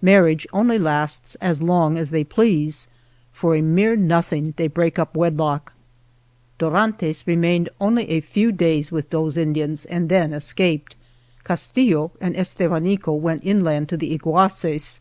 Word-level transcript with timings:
Marriage 0.00 0.46
only 0.52 0.78
lasts 0.78 1.34
as 1.40 1.60
long 1.60 1.98
as 1.98 2.10
they 2.10 2.22
please. 2.22 2.86
For 3.32 3.56
a 3.56 3.60
mere 3.60 3.96
nothing 3.96 4.54
they 4.56 4.68
break 4.68 4.96
up 4.96 5.16
wedlock. 5.16 5.72
Dorantes 6.56 7.26
remained 7.26 7.68
only 7.80 8.08
a 8.10 8.20
few 8.20 8.52
days 8.52 8.92
with 8.92 9.10
those 9.10 9.36
Indians 9.36 9.84
and 9.86 10.08
then 10.08 10.32
escaped. 10.32 10.94
Castillo 11.42 12.12
and 12.20 12.36
Estevanico 12.36 13.16
went 13.18 13.44
inland 13.44 13.88
to 13.88 13.96
the 13.96 14.14
Iguaces. 14.14 15.00